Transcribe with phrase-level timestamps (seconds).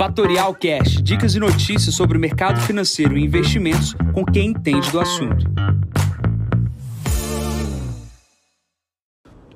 [0.00, 4.98] Fatorial Cash, dicas e notícias sobre o mercado financeiro e investimentos com quem entende do
[4.98, 5.44] assunto.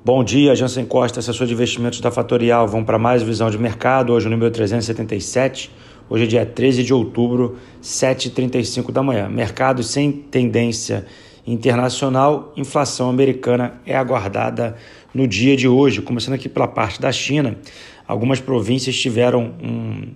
[0.03, 2.67] Bom dia, Jansen Costa, assessor de investimentos da Fatorial.
[2.67, 5.71] Vamos para mais visão de mercado, hoje o número 377.
[6.07, 9.27] Hoje é dia 13 de outubro, 7h35 da manhã.
[9.27, 11.07] Mercado sem tendência
[11.47, 14.75] internacional, inflação americana é aguardada
[15.11, 16.03] no dia de hoje.
[16.03, 17.57] Começando aqui pela parte da China,
[18.07, 20.13] algumas províncias tiveram um,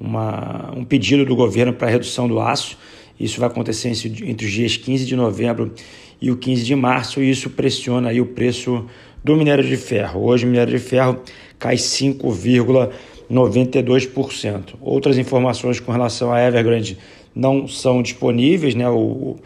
[0.00, 2.76] uma, um pedido do governo para redução do aço.
[3.18, 5.72] Isso vai acontecer entre os dias 15 de novembro
[6.20, 8.84] e o 15 de março, e isso pressiona aí o preço
[9.22, 10.24] do minério de ferro.
[10.24, 11.20] Hoje o minério de ferro
[11.58, 14.76] cai 5,92%.
[14.80, 16.96] Outras informações com relação à Evergrande
[17.34, 18.88] não são disponíveis, né?
[18.88, 19.36] o,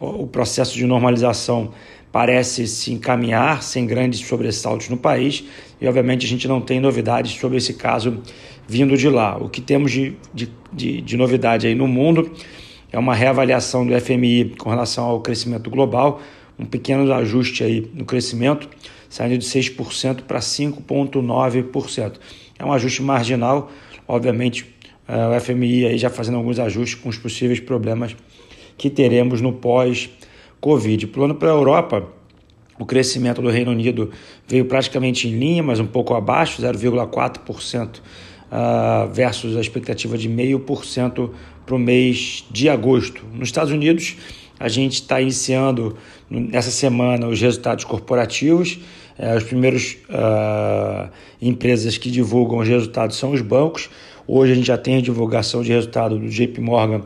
[0.00, 1.72] o processo de normalização
[2.14, 5.42] parece se encaminhar sem grandes sobressaltos no país
[5.80, 8.22] e, obviamente, a gente não tem novidades sobre esse caso
[8.68, 9.36] vindo de lá.
[9.36, 12.30] O que temos de, de, de, de novidade aí no mundo
[12.92, 16.20] é uma reavaliação do FMI com relação ao crescimento global,
[16.56, 18.68] um pequeno ajuste aí no crescimento,
[19.08, 22.12] saindo de 6% para 5,9%.
[22.56, 23.72] É um ajuste marginal,
[24.06, 24.72] obviamente,
[25.08, 28.14] é, o FMI aí já fazendo alguns ajustes com os possíveis problemas
[28.78, 29.52] que teremos no
[30.64, 31.06] pós-Covid.
[31.08, 32.08] Plano para a Europa,
[32.78, 34.10] o crescimento do Reino Unido
[34.48, 41.30] veio praticamente em linha, mas um pouco abaixo, 0,4% uh, versus a expectativa de 0,5%
[41.66, 43.22] para o mês de agosto.
[43.32, 44.16] Nos Estados Unidos,
[44.58, 45.96] a gente está iniciando
[46.30, 48.80] nessa semana os resultados corporativos.
[49.18, 53.90] Uh, os primeiros uh, empresas que divulgam os resultados são os bancos.
[54.26, 57.02] Hoje a gente já tem a divulgação de resultado do JP Morgan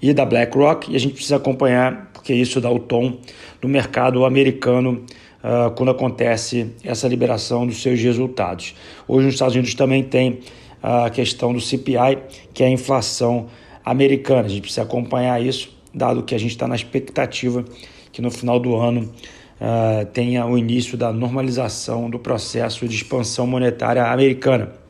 [0.00, 3.18] e da BlackRock e a gente precisa acompanhar porque isso dá o tom
[3.60, 5.04] do mercado americano
[5.42, 8.74] uh, quando acontece essa liberação dos seus resultados.
[9.06, 10.40] Hoje nos Estados Unidos também tem
[10.82, 12.18] a questão do CPI,
[12.52, 13.46] que é a inflação
[13.84, 14.42] americana.
[14.42, 17.64] A gente precisa acompanhar isso, dado que a gente está na expectativa
[18.10, 19.12] que no final do ano
[19.60, 24.83] uh, tenha o início da normalização do processo de expansão monetária americana.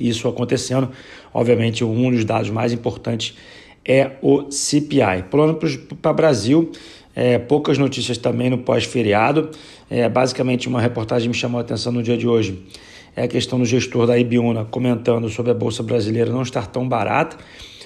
[0.00, 0.90] Isso acontecendo,
[1.32, 3.36] obviamente, um dos dados mais importantes
[3.84, 5.24] é o CPI.
[5.30, 5.58] Pulando
[6.00, 6.72] para o Brasil,
[7.14, 9.50] é, poucas notícias também no pós-feriado.
[9.90, 12.62] É, basicamente, uma reportagem me chamou a atenção no dia de hoje
[13.16, 16.88] é a questão do gestor da Ibiúna comentando sobre a Bolsa Brasileira não estar tão
[16.88, 17.36] barata,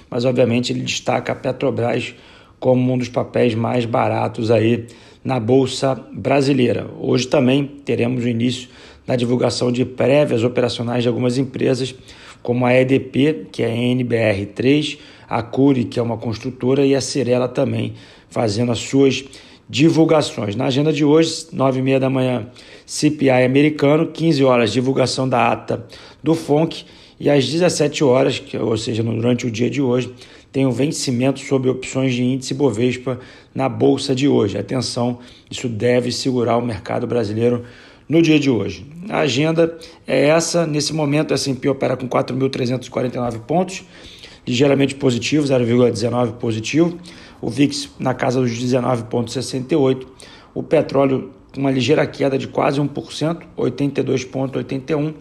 [0.09, 2.13] mas obviamente ele destaca a Petrobras
[2.59, 4.85] como um dos papéis mais baratos aí
[5.23, 6.87] na Bolsa Brasileira.
[6.99, 8.69] Hoje também teremos o início
[9.05, 11.93] da divulgação de prévias operacionais de algumas empresas,
[12.41, 17.01] como a EDP, que é a NBR3, a Curi, que é uma construtora, e a
[17.01, 17.93] Cirela também,
[18.29, 19.25] fazendo as suas
[19.69, 20.55] divulgações.
[20.55, 22.47] Na agenda de hoje, 9 e meia da manhã,
[22.85, 25.85] CPI americano, 15 horas, divulgação da ata
[26.21, 26.85] do FONC
[27.19, 30.13] e às 17 horas, ou seja, durante o dia de hoje,
[30.51, 33.19] tem o um vencimento sobre opções de índice Bovespa
[33.53, 34.57] na bolsa de hoje.
[34.57, 37.63] Atenção, isso deve segurar o mercado brasileiro
[38.07, 38.85] no dia de hoje.
[39.09, 43.83] A agenda é essa, nesse momento a S&P opera com 4.349 pontos,
[44.45, 46.97] ligeiramente positivo, 0,19 positivo.
[47.41, 50.05] O VIX na casa dos 19,68%,
[50.53, 55.13] o petróleo uma ligeira queda de quase 1%, 82,81%,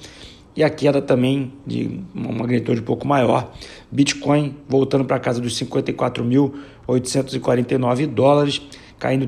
[0.57, 3.53] e a queda também de uma magnitude um pouco maior,
[3.91, 8.63] Bitcoin voltando para casa dos 54.849 dólares,
[8.99, 9.27] caindo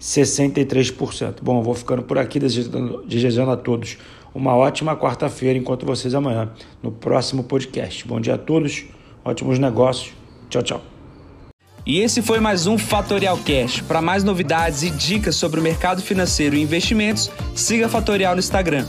[0.00, 1.36] 3,63%.
[1.42, 3.98] Bom, eu vou ficando por aqui, desejando, desejando a todos
[4.34, 6.50] uma ótima quarta-feira, enquanto vocês amanhã
[6.82, 8.06] no próximo podcast.
[8.06, 8.84] Bom dia a todos,
[9.24, 10.12] ótimos negócios,
[10.48, 10.82] tchau, tchau.
[11.86, 13.80] E esse foi mais um Fatorial Cash.
[13.80, 18.86] Para mais novidades e dicas sobre o mercado financeiro e investimentos, siga Fatorial no Instagram,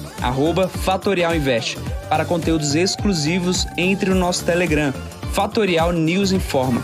[0.84, 1.78] @fatorialinvest.
[2.10, 4.94] Para conteúdos exclusivos, entre no nosso Telegram,
[5.32, 6.84] Fatorial News Informa.